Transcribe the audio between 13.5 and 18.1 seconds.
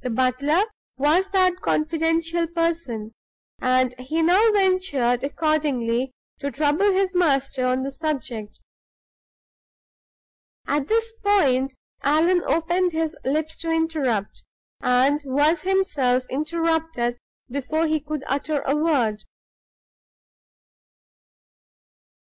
to interrupt, and was himself interrupted before he